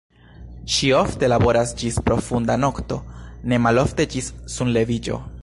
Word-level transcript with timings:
Ŝi 0.75 0.87
ofte 0.99 1.29
laboras 1.29 1.73
ĝis 1.81 1.99
profunda 2.07 2.57
nokto, 2.63 2.99
ne 3.53 3.61
malofte 3.67 4.09
ĝis 4.17 4.33
sunleviĝo. 4.57 5.25